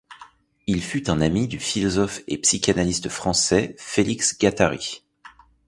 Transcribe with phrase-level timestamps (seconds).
[0.65, 5.03] Il fut un ami du philosophe et psychanalyste français Félix Guattari.